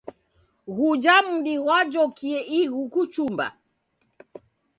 [0.75, 3.45] Ghuja mdi ghwajokie ighu kuchumba.